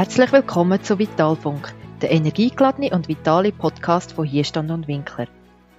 [0.00, 5.26] Herzlich willkommen zu Vitalfunk, der energiegeladene und vitale Podcast von Hierstand und Winkler.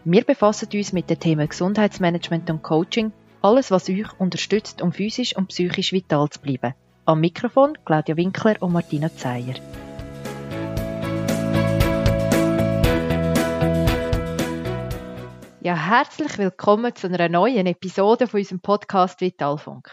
[0.03, 3.11] Wir befassen uns mit den Themen Gesundheitsmanagement und Coaching,
[3.41, 6.75] alles was euch unterstützt, um physisch und psychisch vital zu bleiben.
[7.05, 9.55] Am Mikrofon Claudia Winkler und Martina Zeyer.
[15.61, 19.91] Ja, herzlich willkommen zu einer neuen Episode von unserem Podcast Vitalfunk.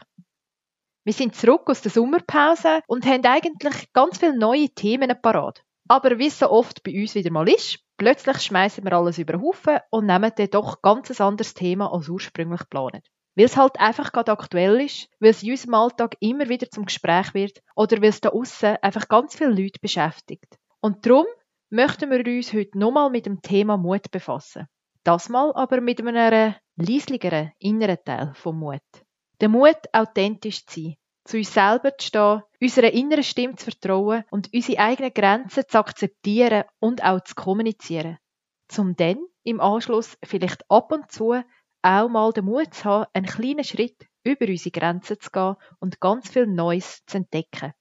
[1.08, 5.62] Wir sind zurück aus der Sommerpause und haben eigentlich ganz viele neue Themen parat.
[5.88, 9.32] Aber wie es so oft bei uns wieder mal ist, plötzlich schmeißen wir alles über
[9.32, 13.08] den Haufen und nehmen dann doch ganz ein anderes Thema als ursprünglich geplant.
[13.36, 16.84] Weil es halt einfach gerade aktuell ist, weil es in unserem Alltag immer wieder zum
[16.84, 20.58] Gespräch wird oder weil es da außen einfach ganz viele Leute beschäftigt.
[20.82, 21.24] Und darum
[21.70, 24.66] möchten wir uns heute nochmal mit dem Thema Mut befassen.
[25.04, 28.82] Das mal aber mit einem leisligeren inneren Teil vom Mut.
[29.40, 34.24] Der Mut, authentisch zu sein, zu uns selber zu stehen, unserer inneren Stimme zu vertrauen
[34.30, 38.18] und unsere eigenen Grenzen zu akzeptieren und auch zu kommunizieren.
[38.68, 41.40] Zum dann im Anschluss vielleicht ab und zu
[41.82, 46.00] auch mal den Mut zu haben, einen kleinen Schritt über unsere Grenzen zu gehen und
[46.00, 47.72] ganz viel Neues zu entdecken.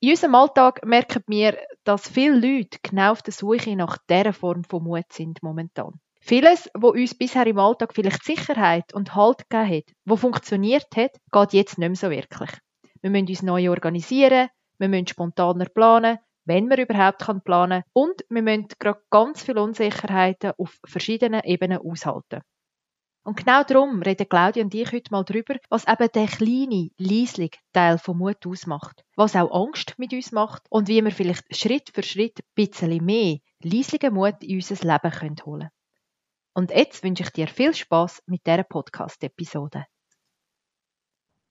[0.00, 4.64] In unserem Alltag merken wir, dass viele Leute genau auf der Suche nach dieser Form
[4.64, 6.00] von Mut sind momentan.
[6.24, 11.10] Vieles, wo uns bisher im Alltag vielleicht Sicherheit und Halt gegeben hat, wo funktioniert hat,
[11.32, 12.50] geht jetzt nicht mehr so wirklich.
[13.00, 18.24] Wir müssen uns neu organisieren, wir müssen spontaner planen, wenn man überhaupt kann planen und
[18.30, 22.42] wir müssen gerade ganz viele Unsicherheiten auf verschiedenen Ebenen aushalten.
[23.24, 27.58] Und genau darum reden Claudia und ich heute mal darüber, was eben der kleine, leislige
[27.72, 31.90] Teil vom Mut ausmacht, was auch Angst mit uns macht und wie wir vielleicht Schritt
[31.92, 35.70] für Schritt ein bisschen mehr leislichen Mut in unser Leben holen können.
[36.54, 39.86] Und jetzt wünsche ich dir viel Spaß mit dieser Podcast-Episode.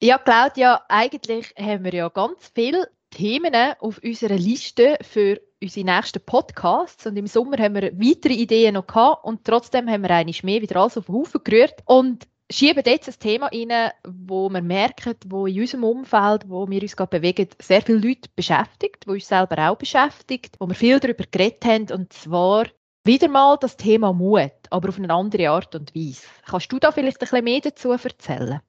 [0.01, 6.25] Ja, Claudia, eigentlich haben wir ja ganz viele Themen auf unserer Liste für unsere nächsten
[6.25, 7.05] Podcasts.
[7.05, 10.61] Und im Sommer haben wir weitere Ideen noch gehabt und trotzdem haben wir eigentlich mehr
[10.61, 15.15] wieder alles auf den Haufen gerührt und schieben jetzt ein Thema rein, wo wir merken,
[15.27, 19.27] wo in unserem Umfeld, wo wir uns gerade bewegen, sehr viele Leute beschäftigt, wo uns
[19.27, 22.65] selber auch beschäftigt, wo wir viel darüber geredet haben, und zwar
[23.03, 26.27] wieder mal das Thema Mut, aber auf eine andere Art und Weise.
[26.45, 28.61] Kannst du da vielleicht ein bisschen mehr dazu erzählen?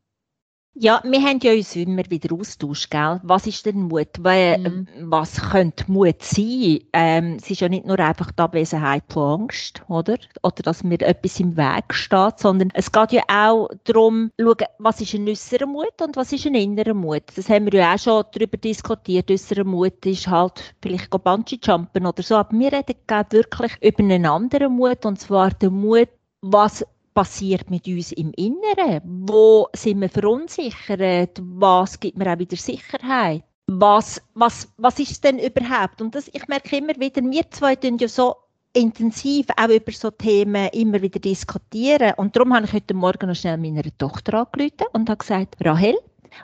[0.75, 3.21] Ja, wir haben ja uns immer wieder austauscht, gell?
[3.25, 4.19] Was ist denn Mut?
[4.19, 4.88] Mhm.
[5.03, 6.81] Was könnte Mut sein?
[6.94, 10.16] Ähm, es ist ja nicht nur einfach die Abwesenheit von Angst, oder?
[10.43, 15.03] Oder dass mir etwas im Weg steht, sondern es geht ja auch darum, schauen, was
[15.03, 17.25] ist ein äußerer Mut und was ist ein innerer Mut.
[17.37, 19.31] Das haben wir ja auch schon darüber diskutiert.
[19.31, 22.97] Äußerer Mut ist halt vielleicht Bungee-Jumpen oder so, aber wir reden
[23.31, 26.09] wirklich über einen anderen Mut, und zwar den Mut,
[26.41, 26.83] was
[27.14, 29.00] passiert mit uns im Inneren?
[29.04, 31.40] Wo sind wir verunsichert?
[31.40, 33.44] Was gibt mir auch wieder Sicherheit?
[33.66, 36.02] Was, was, was ist denn überhaupt?
[36.02, 38.36] Und das, ich merke immer wieder, wir zwei tun ja so
[38.74, 42.14] intensiv auch über so Themen immer wieder diskutieren.
[42.16, 45.96] Und darum habe ich heute Morgen noch schnell meiner Tochter angerufen und habe gesagt, Rahel,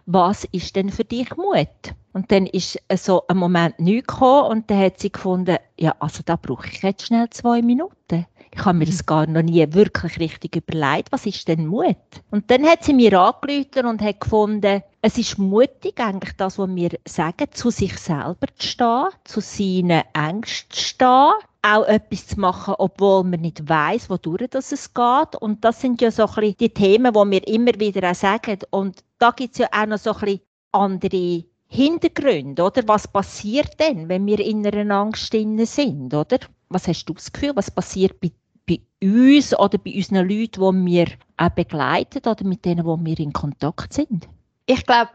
[0.06, 1.69] was ist denn für dich Mut?
[2.12, 6.22] Und dann ist so ein Moment neu gekommen und dann hat sie gefunden, ja, also
[6.25, 8.27] da brauche ich jetzt schnell zwei Minuten.
[8.50, 11.12] Ich habe mir das gar noch nie wirklich richtig überlegt.
[11.12, 11.97] Was ist denn Mut?
[12.31, 16.75] Und dann hat sie mir angerufen und hat gefunden, es ist mutig, eigentlich das, was
[16.75, 21.32] wir sagen, zu sich selber zu stehen, zu seinen Ängsten zu stehen,
[21.62, 25.36] auch etwas zu machen, obwohl man nicht weiß, wodurch es geht.
[25.41, 28.59] Und das sind ja so ein bisschen die Themen, die wir immer wieder auch sagen.
[28.70, 30.41] Und da gibt es ja auch noch so ein bisschen
[30.72, 32.82] andere Hintergründe, oder?
[32.86, 36.38] Was passiert denn, wenn wir in einer Angst sind, oder?
[36.70, 38.32] Was hast du das Gefühl, was passiert bei,
[38.66, 43.19] bei uns oder bei unseren Leuten, die wir auch begleiten oder mit denen, wo wir
[43.19, 44.28] in Kontakt sind?
[44.70, 45.10] Ich glaube,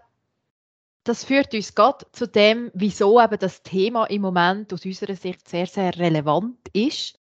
[1.04, 5.48] das führt uns gerade zu dem, wieso eben das Thema im Moment aus unserer Sicht
[5.48, 7.20] sehr, sehr relevant ist.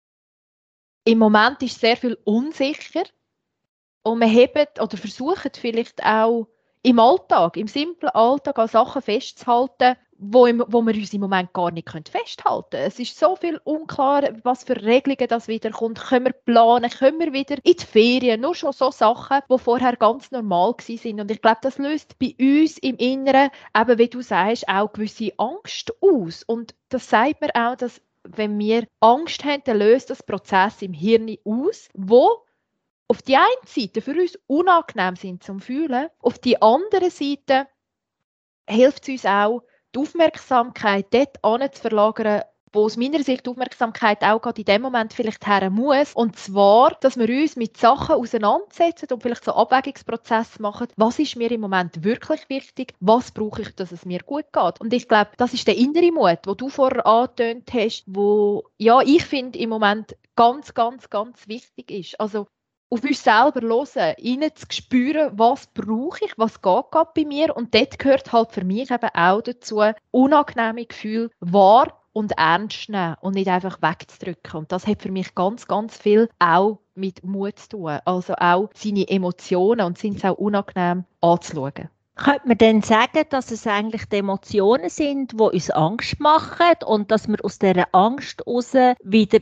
[1.05, 3.03] Im Moment ist sehr viel unsicher
[4.03, 6.49] und wir haben oder versuchen vielleicht auch
[6.83, 11.53] im Alltag, im simplen Alltag an Sachen festzuhalten, wo, im, wo wir uns im Moment
[11.53, 12.87] gar nicht festhalten können.
[12.87, 16.01] Es ist so viel unklar, was für Regelungen das wieder kommt.
[16.01, 16.91] Können wir planen?
[16.91, 18.41] Können wir wieder in die Ferien?
[18.41, 21.21] Nur schon so Sachen, die vorher ganz normal sind.
[21.21, 25.33] Und ich glaube, das löst bei uns im Inneren, eben wie du sagst, auch gewisse
[25.39, 26.45] Angst aus.
[26.45, 30.93] Und das sagt mir auch, dass wenn wir Angst haben, dann löst das Prozess im
[30.93, 32.45] Hirn aus, wo
[33.13, 37.69] auf die eine Seite für uns unangenehm sind zum Fühlen, auf die andere Seite
[38.67, 39.65] hilft es uns auch,
[39.95, 42.41] die Aufmerksamkeit dort zu verlagern,
[42.73, 46.15] wo aus meiner Sicht die Aufmerksamkeit auch gerade in dem Moment vielleicht her muss.
[46.15, 50.89] Und zwar, dass wir uns mit Sachen auseinandersetzen und vielleicht so Abwägungsprozesse machen.
[50.97, 52.95] Was ist mir im Moment wirklich wichtig?
[53.01, 54.81] Was brauche ich, dass es mir gut geht?
[54.81, 59.03] Und ich glaube, das ist der innere Mut, wo du vorher angetönt hast, wo, ja,
[59.03, 62.19] ich finde im Moment ganz, ganz, ganz wichtig ist.
[62.19, 62.47] Also,
[62.93, 67.57] auf uns selber hören, ihnen zu spüren, was brauche ich, was geht gerade bei mir.
[67.57, 73.17] Und dort gehört halt für mich eben auch dazu, unangenehme Gefühle wahr und ernst nehmen
[73.23, 74.61] und nicht einfach wegzudrücken.
[74.61, 77.99] Und das hat für mich ganz, ganz viel auch mit Mut zu tun.
[78.05, 81.89] Also auch seine Emotionen und sind es auch unangenehm anzuschauen.
[82.15, 87.11] Könnte man dann sagen, dass es eigentlich die Emotionen sind, die uns Angst machen und
[87.11, 89.41] dass wir aus dieser Angst heraus wieder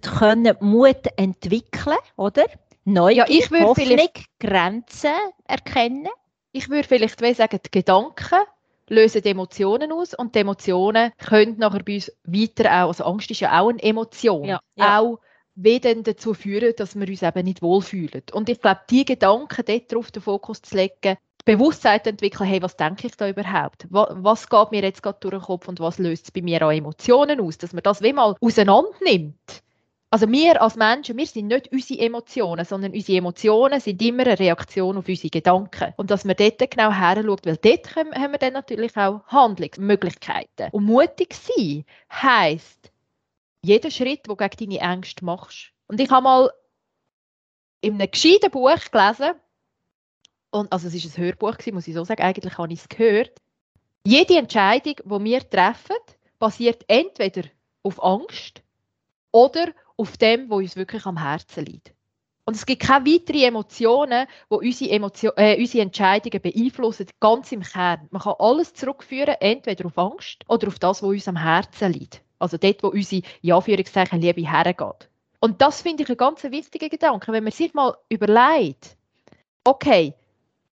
[0.00, 2.46] können Mut entwickeln, oder?
[2.88, 4.08] Neugier, ja, ich würde Hoffnung,
[4.40, 5.12] Grenzen
[5.46, 6.08] erkennen.
[6.52, 8.40] Ich würde vielleicht sagen, die Gedanken
[8.88, 13.30] lösen die Emotionen aus und die Emotionen können nachher bei uns weiter auch, also Angst
[13.30, 15.00] ist ja auch eine Emotion, ja, ja.
[15.00, 15.20] auch
[15.54, 18.22] wieder dazu führen, dass wir uns eben nicht wohlfühlen.
[18.32, 22.62] Und ich glaube, die Gedanken dort drauf den Fokus zu legen, Bewusstsein zu entwickeln, hey,
[22.62, 23.86] was denke ich da überhaupt?
[23.90, 26.62] Was, was geht mir jetzt gerade durch den Kopf und was löst es bei mir
[26.62, 27.58] an Emotionen aus?
[27.58, 29.62] Dass man das wie mal auseinander nimmt
[30.10, 34.38] also wir als Menschen, wir sind nicht unsere Emotionen, sondern unsere Emotionen sind immer eine
[34.38, 35.92] Reaktion auf unsere Gedanken.
[35.96, 40.70] Und dass man dort genau her schaut, weil dort haben wir dann natürlich auch Handlungsmöglichkeiten.
[40.72, 42.90] Und mutig sein heisst,
[43.62, 45.72] jeder Schritt, den du gegen deine Ängste machst.
[45.88, 46.50] Und ich habe mal
[47.80, 49.32] in einem gescheiten Buch gelesen,
[50.50, 53.32] und, also es war ein Hörbuch, muss ich so sagen, eigentlich habe ich es gehört.
[54.06, 55.96] Jede Entscheidung, die wir treffen,
[56.38, 57.42] basiert entweder
[57.82, 58.62] auf Angst
[59.30, 59.66] oder
[59.98, 61.92] auf dem, wo uns wirklich am Herzen liegt.
[62.44, 67.62] Und es gibt keine weiteren Emotionen, die unsere, Emotion, äh, unsere Entscheidungen beeinflussen, ganz im
[67.62, 68.08] Kern.
[68.10, 72.22] Man kann alles zurückführen, entweder auf Angst oder auf das, was uns am Herzen liegt.
[72.38, 75.10] Also dort, wo unsere, ja, Führungszeichen, Liebe hergeht.
[75.40, 78.96] Und das finde ich ein ganz wichtiger Gedanke, wenn man sich mal überlegt,
[79.64, 80.14] okay,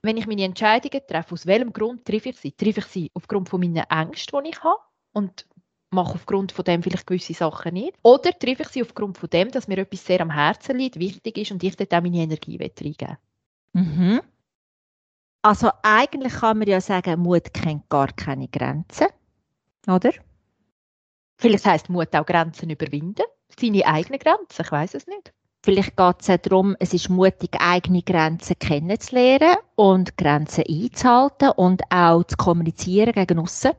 [0.01, 2.53] wenn ich meine Entscheidungen treffe, aus welchem Grund treffe ich sie?
[2.53, 4.81] Treffe ich sie aufgrund von meinen Ängsten, die ich habe?
[5.13, 5.45] Und
[5.97, 7.95] mache aufgrund von dem vielleicht gewisse Sachen nicht.
[8.03, 11.39] Oder treffe ich sie aufgrund von dem, dass mir etwas sehr am Herzen liegt, wichtig
[11.39, 13.17] ist und ich dort auch meine Energie reingeben
[13.73, 14.21] mhm.
[15.43, 19.07] Also eigentlich kann man ja sagen, Mut kennt gar keine Grenzen,
[19.87, 20.13] oder?
[21.39, 23.25] Vielleicht heißt Mut auch Grenzen überwinden,
[23.59, 25.33] seine eigenen Grenzen, ich weiß es nicht.
[25.63, 31.83] Vielleicht geht es auch darum, es ist mutig, eigene Grenzen kennenzulernen und Grenzen einzuhalten und
[31.91, 33.73] auch zu kommunizieren gegen aussen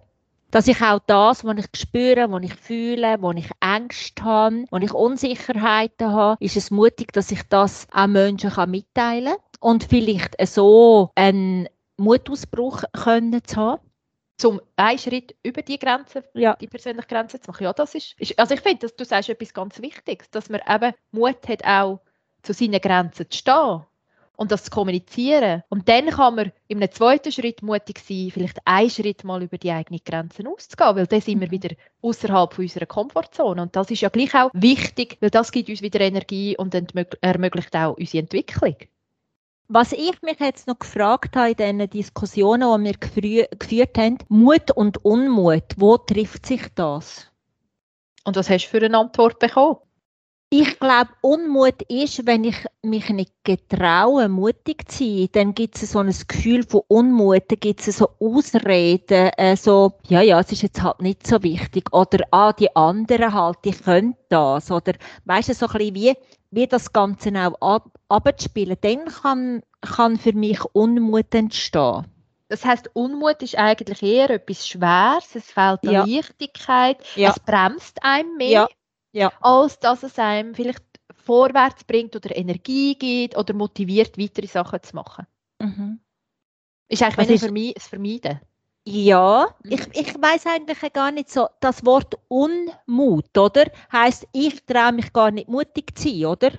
[0.51, 4.77] dass ich auch das, was ich spüre, was ich fühle, wo ich Ängste habe, wo
[4.77, 10.35] ich Unsicherheiten habe, ist es mutig, dass ich das auch Menschen mitteilen kann und vielleicht
[10.47, 11.67] so einen
[11.97, 13.81] Mutausbruch können zu haben.
[14.37, 16.55] Zum einen Schritt über die Grenze, ja.
[16.55, 17.63] die persönliche Grenze zu machen.
[17.63, 20.93] Ja, das ist, also ich finde, dass du sagst etwas ganz Wichtiges, dass man eben
[21.11, 22.01] Mut hat, auch
[22.43, 23.81] zu seinen Grenzen zu stehen
[24.37, 25.63] und das zu kommunizieren.
[25.67, 29.57] Und dann kann man in einem zweiten Schritt mutig sein, vielleicht einen Schritt mal über
[29.57, 31.51] die eigenen Grenzen auszugehen, weil dann sind wir mhm.
[31.51, 33.61] wieder außerhalb unserer Komfortzone.
[33.61, 36.73] Und das ist ja gleich auch wichtig, weil das gibt uns wieder Energie und
[37.21, 38.75] ermöglicht auch unsere Entwicklung.
[39.69, 44.71] Was ich mich jetzt noch gefragt habe in diesen Diskussionen, die wir geführt haben, Mut
[44.71, 47.27] und Unmut, wo trifft sich das?
[48.23, 49.77] Und was hast du für eine Antwort bekommen?
[50.49, 55.91] Ich glaube, Unmut ist, wenn ich mich nicht getraue, mutig zu sein, dann gibt es
[55.91, 60.53] so ein Gefühl von Unmut, dann gibt es so Ausreden, äh, so, ja, ja, es
[60.53, 64.93] ist jetzt halt nicht so wichtig, oder, ah, die anderen halt, die können das, oder,
[65.25, 66.13] weißt du, so ein bisschen wie,
[66.51, 72.05] wie das Ganze auch ab, abzuspielen, dann kann, kann für mich Unmut entstehen.
[72.47, 76.05] Das heißt, Unmut ist eigentlich eher etwas Schweres, es fehlt an ja.
[76.05, 77.31] Leichtigkeit, ja.
[77.31, 78.49] es bremst einem mehr.
[78.49, 78.67] Ja
[79.17, 79.33] ja.
[79.41, 84.95] als dass es einem vielleicht vorwärts bringt oder Energie gibt oder motiviert, weitere Sachen zu
[84.95, 85.27] machen.
[85.59, 85.99] Mhm.
[86.87, 88.39] Ist eigentlich ist, Verme das Vermeiden.
[88.85, 89.71] Ja, mhm.
[89.71, 93.65] ich, ich weiß eigentlich gar nicht so, das Wort Unmut, oder?
[93.91, 96.51] Heißt, ich traue mich gar nicht mutig zu sein, oder?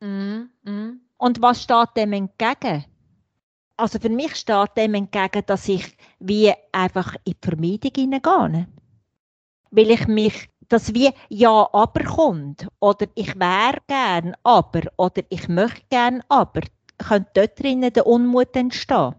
[0.00, 0.50] Mhm.
[0.62, 1.00] Mhm.
[1.18, 2.84] Und was steht dem entgegen?
[3.76, 8.66] Also für mich steht dem entgegen, dass ich wie einfach in die Vermeidung hineingehe.
[9.70, 15.48] Weil ich mich dass wie ja, aber kommt oder ich wäre gern, aber oder ich
[15.48, 16.62] möchte gern, aber
[16.98, 19.14] könnte dort drinnen der Unmut entstehen?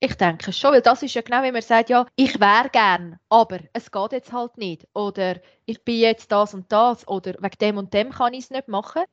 [0.00, 3.18] Ich denke schon, weil das ist ja genau, wie man sagt, ja, ich wäre gern,
[3.28, 4.86] aber es geht jetzt halt nicht.
[4.92, 8.50] Oder ich bin jetzt das und das oder wegen dem und dem kann ich es
[8.50, 9.04] nicht machen.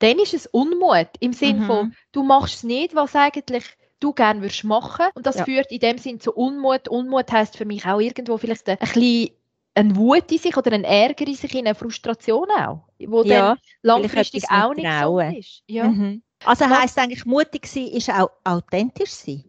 [0.00, 1.66] Dann ist es Unmut im Sinne mhm.
[1.66, 3.64] von, du machst es nicht, was eigentlich
[4.00, 5.06] du gerne würdest machen.
[5.14, 5.44] Und das ja.
[5.44, 6.88] führt in dem Sinn zu Unmut.
[6.88, 9.30] Unmut heißt für mich auch irgendwo vielleicht ein bisschen
[9.78, 13.50] eine Wut in sich oder ein Ärger in sich, in eine Frustration auch, wo Ja,
[13.50, 15.62] dann langfristig auch nicht gesund ist.
[15.66, 15.88] Ja.
[15.88, 16.22] Mhm.
[16.44, 19.44] Also Was- heisst eigentlich, mutig sein ist auch authentisch sein.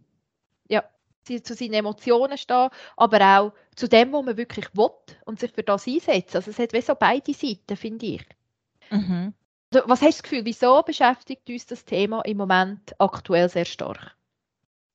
[1.23, 4.89] sie- zu seinen Emotionen stehen, aber auch zu dem, was man wirklich will
[5.25, 6.37] und sich für das einsetzen.
[6.37, 8.25] Also es hat wie so beide Seiten, finde ich.
[8.89, 9.33] Mhm.
[9.71, 13.65] Also, Was hast du das Gefühl, wieso beschäftigt uns das Thema im Moment aktuell sehr
[13.65, 14.15] stark?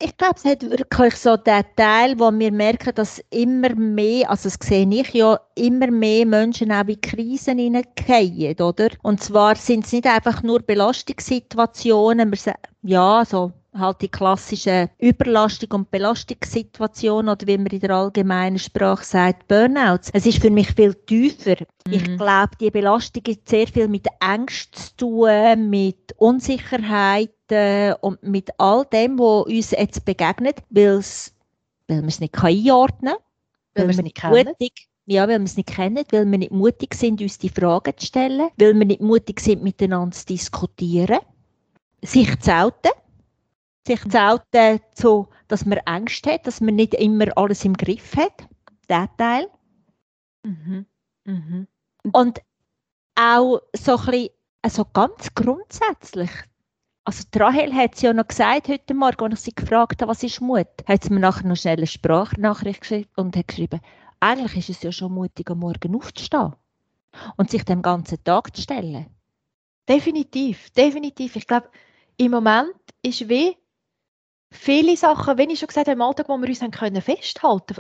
[0.00, 4.48] Ich glaube, es hat wirklich so den Teil, wo wir merken, dass immer mehr, also
[4.48, 8.88] das sehe ich ja, immer mehr Menschen auch in Krisen hineingehen, oder?
[9.02, 15.72] Und zwar sind es nicht einfach nur Belastungssituationen, wir ja, so halt die klassischen Überlastung-
[15.72, 20.10] und Belastungssituationen oder wie man in der allgemeinen Sprache sagt, Burnouts.
[20.12, 21.56] Es ist für mich viel tiefer.
[21.90, 22.18] Ich Mhm.
[22.18, 26.14] glaube, die Belastung hat sehr viel mit Ängsten zu tun, mit
[27.54, 31.00] Unsicherheiten und mit all dem, was uns jetzt begegnet, weil
[31.88, 33.18] wir es nicht einordnen können,
[33.74, 34.48] Weil wir es nicht kennen.
[34.48, 37.96] mutig, ja, weil wir es nicht kennen, weil wir nicht mutig sind, uns die Fragen
[37.96, 41.18] zu stellen, weil wir nicht mutig sind, miteinander zu diskutieren,
[42.02, 42.92] sich zu outen,
[43.86, 48.16] sich zu outen, so, dass man Angst hat, dass man nicht immer alles im Griff
[48.16, 48.46] hat,
[48.88, 49.48] der Teil.
[50.42, 50.86] Mhm.
[51.24, 51.66] Mhm.
[52.12, 52.40] Und
[53.14, 54.28] auch so ein bisschen,
[54.62, 56.30] also ganz grundsätzlich,
[57.04, 60.10] also die Rahel hat es ja noch gesagt heute Morgen, als ich sie gefragt habe,
[60.10, 63.80] was ist Mut, hat sie mir nachher noch schnell eine Sprachnachricht geschrieben und hat geschrieben,
[64.20, 66.54] eigentlich ist es ja schon mutig, am Morgen aufzustehen
[67.36, 69.06] und sich dem ganzen Tag zu stellen.
[69.86, 71.36] Definitiv, definitiv.
[71.36, 71.68] Ich glaube,
[72.16, 73.56] im Moment ist wie
[74.50, 77.76] viele Sachen, wenn ich schon gesagt habe, im Alltag, wo wir uns haben können festhalten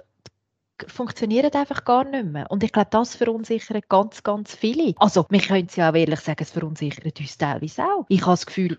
[0.88, 2.50] funktionieren einfach gar nicht mehr.
[2.50, 4.92] Und ich glaube, das verunsichert ganz, ganz viele.
[4.96, 8.06] Also, wir können es ja auch ehrlich sagen, es verunsichert uns teilweise auch.
[8.08, 8.76] Ich habe das Gefühl,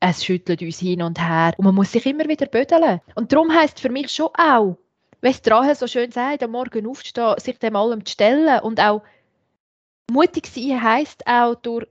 [0.00, 3.00] es schüttelt uns hin und her und man muss sich immer wieder bödeln.
[3.14, 4.78] Und darum heisst für mich schon auch,
[5.20, 8.80] wenn es Rahel so schön sagt, am Morgen aufzustehen, sich dem allem zu stellen und
[8.80, 9.02] auch
[10.10, 11.86] mutig sein heisst auch durch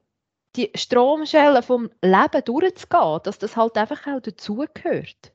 [0.55, 5.33] die Stromschwelle vom Leben durchzugehen, dass das halt einfach auch dazugehört.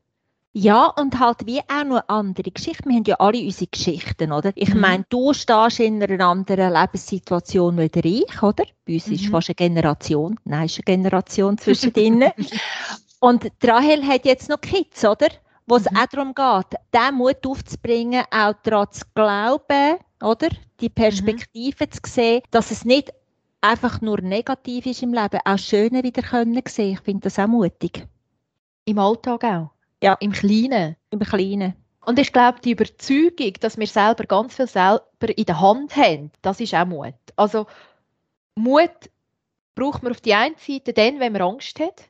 [0.54, 2.90] Ja, und halt wie auch noch andere Geschichten.
[2.90, 4.52] Wir haben ja alle unsere Geschichten, oder?
[4.54, 4.80] Ich Mhm.
[4.80, 8.64] meine, du stehst in einer anderen Lebenssituation wie der ich, oder?
[8.86, 9.30] Bei uns ist Mhm.
[9.30, 12.24] fast eine Generation, nein, ist eine Generation zwischendrin.
[13.20, 15.28] und die Rahel hat jetzt noch Kids, oder?
[15.66, 15.96] Wo es Mhm.
[15.96, 20.48] auch darum geht, den Mut aufzubringen, auch daran zu glauben, oder?
[20.80, 23.10] Die Perspektive zu sehen, dass es nicht
[23.62, 26.92] einfach nur negativ ist im Leben, auch Schöne wieder können sehen.
[26.92, 28.06] Ich finde das auch mutig.
[28.84, 29.71] Im Alltag auch.
[30.02, 30.14] Ja.
[30.20, 30.96] Im Kleinen.
[31.10, 31.74] Im Kleinen.
[32.04, 36.32] Und ich glaube, die Überzeugung, dass wir selber ganz viel selber in der Hand haben,
[36.42, 37.14] das ist auch Mut.
[37.36, 37.66] Also
[38.56, 38.90] Mut
[39.76, 42.02] braucht man auf die einen Seite dann, wenn man Angst hat.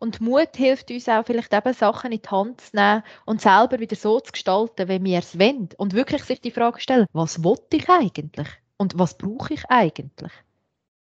[0.00, 3.78] Und Mut hilft uns auch vielleicht eben Sachen in die Hand zu nehmen und selber
[3.78, 5.68] wieder so zu gestalten, wie wir es wollen.
[5.76, 8.48] Und wirklich sich die Frage stellen, was will ich eigentlich?
[8.76, 10.32] Und was brauche ich eigentlich?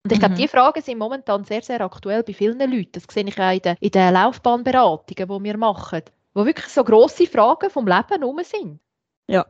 [0.03, 0.38] Und ich glaube, Mhm.
[0.38, 2.91] diese Fragen sind momentan sehr, sehr aktuell bei vielen Leuten.
[2.94, 6.03] Das sehe ich auch in den, in den Laufbahnberatungen, die wir machen,
[6.34, 8.79] wo wirklich so grosse Fragen vom Leben herum sind.
[9.27, 9.46] Ja.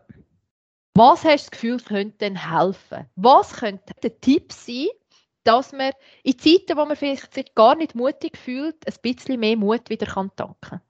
[0.96, 3.06] Was hast du das Gefühl, könnte denn helfen?
[3.16, 4.88] Was könnte der Tipp sein,
[5.44, 5.92] dass man
[6.24, 10.06] in Zeiten, wo man vielleicht sich gar nicht mutig fühlt, ein bisschen mehr Mut wieder
[10.08, 10.82] kann tanken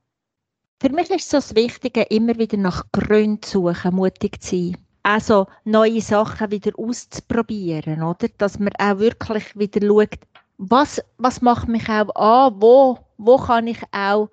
[0.82, 4.78] Für mich ist so das Wichtige, immer wieder nach Gründen zu suchen, mutig zu sein.
[5.03, 8.27] Also neue Sachen wieder auszuprobieren, oder?
[8.38, 10.20] Dass man auch wirklich wieder schaut,
[10.58, 14.29] was, was macht mich auch an, wo, wo kann ich auch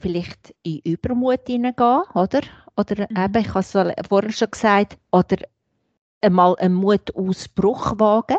[0.00, 2.40] vielleicht in Übermut hineingehen, oder?
[2.76, 3.16] Oder Mhm.
[3.16, 5.36] eben, ich habe es so vorher schon gesagt, oder
[6.22, 8.38] einmal einen Mutausbruch wagen,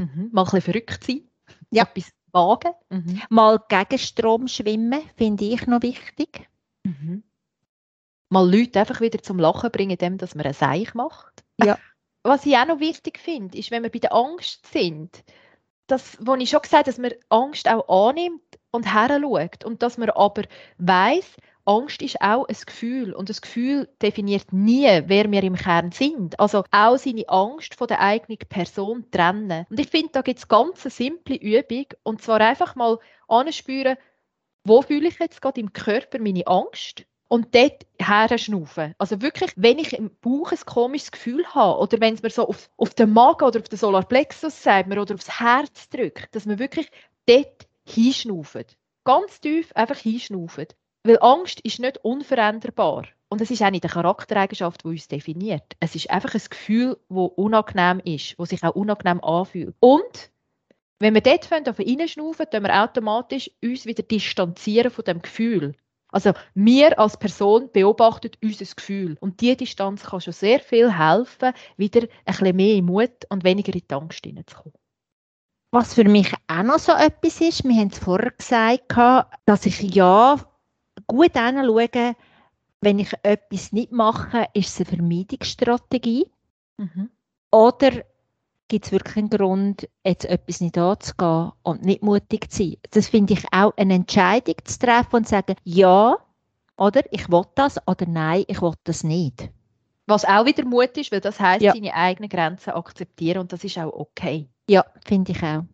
[0.00, 0.30] Mhm.
[0.32, 1.22] Mal ein bisschen verrückt sein.
[1.70, 1.84] Ja.
[1.84, 2.72] Etwas wagen.
[2.90, 3.22] Mhm.
[3.30, 6.48] mal gegen Strom schwimmen, finde ich noch wichtig.
[6.84, 7.22] Mhm.
[8.32, 11.44] Mal Leute einfach wieder zum Lachen bringen, indem dass man ein Seich macht.
[11.62, 11.78] Ja.
[12.24, 15.22] Was ich auch noch wichtig finde, ist, wenn wir bei der Angst sind,
[15.86, 19.98] das, wo ich schon gesagt habe, dass man Angst auch annimmt und heranschaut und dass
[19.98, 20.44] man aber
[20.78, 21.36] weiß,
[21.66, 26.40] Angst ist auch ein Gefühl und das Gefühl definiert nie, wer wir im Kern sind.
[26.40, 29.66] Also auch seine Angst von der eigenen Person trennen.
[29.68, 32.98] Und ich finde, da gibt es ganz eine simple Übung und zwar einfach mal
[33.28, 33.96] anspüren,
[34.64, 38.94] wo fühle ich jetzt gerade im Körper meine Angst und dort herschnaufen.
[38.98, 42.46] Also wirklich, wenn ich im Bauch ein komisches Gefühl habe oder wenn es mir so
[42.46, 46.44] auf, auf den Magen oder auf den Solarplexus sagt mir, oder aufs Herz drückt, dass
[46.44, 46.90] man wirklich
[47.24, 48.76] dort hinschnauft.
[49.04, 50.66] Ganz tief einfach hinschnaufen.
[51.04, 53.06] Weil Angst ist nicht unveränderbar.
[53.30, 55.72] Und es ist auch nicht eine Charaktereigenschaft, die uns definiert.
[55.80, 59.74] Es ist einfach ein Gefühl, das unangenehm ist, das sich auch unangenehm anfühlt.
[59.80, 60.30] Und
[60.98, 65.74] wenn wir dort reinschnaufen, tun wir automatisch uns wieder distanzieren von dem Gefühl.
[66.12, 71.52] Also wir als Person beobachten unser Gefühl und diese Distanz kann schon sehr viel helfen,
[71.76, 74.74] wieder ein bisschen mehr in Mut und weniger in die Angst hineinzukommen.
[75.72, 78.92] Was für mich auch noch so etwas ist, wir haben es vorher gesagt,
[79.46, 80.38] dass ich ja
[81.06, 82.14] gut hinschaue,
[82.82, 86.26] wenn ich etwas nicht mache, ist es eine Vermeidungsstrategie.
[86.76, 87.10] Mhm.
[87.50, 88.04] Oder
[88.72, 92.76] gibt es wirklich einen Grund, jetzt etwas nicht anzugehen und nicht mutig zu sein?
[92.90, 96.16] Das finde ich auch eine Entscheidung zu treffen und zu sagen, ja,
[96.78, 99.50] oder ich will das, oder nein, ich will das nicht.
[100.06, 101.74] Was auch wieder Mut ist, weil das heißt, ja.
[101.74, 104.48] seine eigenen Grenzen akzeptieren und das ist auch okay.
[104.70, 105.64] Ja, finde ich auch.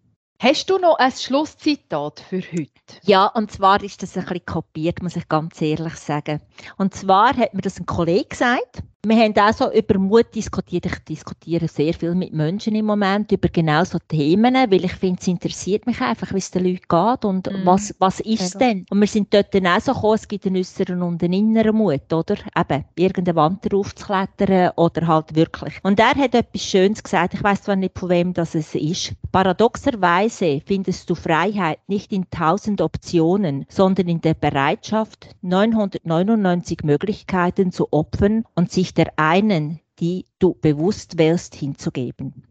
[0.41, 2.73] Hast du noch ein Schlusszitat für heute?
[3.03, 6.41] Ja, und zwar ist das ein bisschen kopiert, muss ich ganz ehrlich sagen.
[6.77, 8.83] Und zwar hat mir das ein Kollege gesagt.
[9.07, 10.87] Wir haben auch so über Mut diskutiert.
[10.87, 15.21] Ich diskutiere sehr viel mit Menschen im Moment über genau so Themen, weil ich finde,
[15.21, 17.65] es interessiert mich einfach, wie es den Leuten geht und mm.
[17.65, 18.87] was, was ist es denn?
[18.91, 21.77] Und wir sind dort dann auch so gekommen, es gibt einen äußeren und einen inneren
[21.77, 22.39] Mut, oder?
[22.59, 25.75] Eben, irgendeine Wand drauf zu klettern oder halt wirklich.
[25.85, 29.13] Und er hat etwas Schönes gesagt, ich weiß zwar nicht, von wem das es ist.
[29.31, 37.93] Paradoxerweise findest du Freiheit nicht in tausend Optionen, sondern in der Bereitschaft, 999 Möglichkeiten zu
[37.93, 42.45] opfern und sich der einen, die du bewusst wählst, hinzugeben.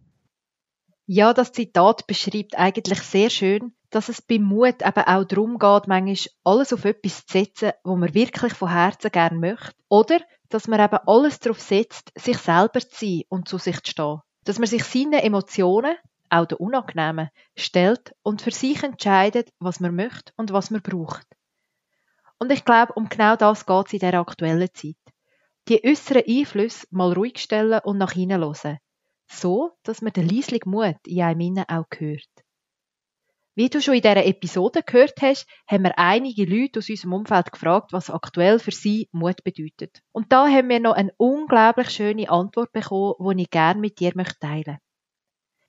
[1.06, 5.88] Ja, das Zitat beschreibt eigentlich sehr schön, dass es beim Mut eben auch darum geht,
[5.88, 9.74] manchmal alles auf etwas zu setzen, wo man wirklich von Herzen gern möchte.
[9.88, 13.92] Oder, dass man eben alles darauf setzt, sich selber zu sein und zu sich zu
[13.92, 14.20] stehen.
[14.44, 15.96] Dass man sich seinen Emotionen,
[16.30, 21.26] auch den unangenehmen, stellt und für sich entscheidet, was man möchte und was man braucht.
[22.38, 24.96] Und ich glaube, um genau das geht es in dieser aktuellen Zeit
[25.68, 28.78] die äußeren Einflüsse mal ruhig stellen und nach innen hören.
[29.30, 32.30] So, dass man den leislichen Mut in einem innen auch hört.
[33.56, 37.52] Wie du schon in dieser Episode gehört hast, haben wir einige Leute aus unserem Umfeld
[37.52, 40.04] gefragt, was aktuell für sie Mut bedeutet.
[40.12, 44.14] Und da haben wir noch eine unglaublich schöne Antwort bekommen, die ich gerne mit dir
[44.14, 44.78] teilen möchte.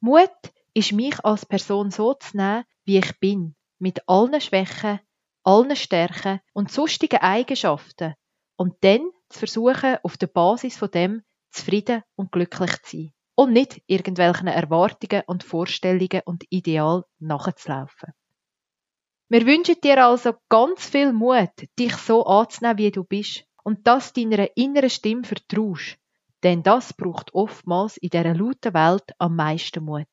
[0.01, 5.01] Mut ist mich als Person so zu nehmen, wie ich bin, mit allen Schwächen,
[5.43, 8.15] allen Stärken und sonstigen Eigenschaften
[8.57, 13.13] und dann zu versuchen, auf der Basis von dem zufrieden und glücklich zu sein.
[13.35, 18.13] Und nicht irgendwelchen Erwartungen und Vorstellungen und Ideal nachzulaufen.
[19.29, 24.13] Wir wünschen dir also ganz viel Mut, dich so anzunehmen, wie du bist und dass
[24.13, 25.99] deiner inneren Stimme vertraust.
[26.43, 30.07] Denn das braucht oftmals in dieser lauten Welt am meisten Mut.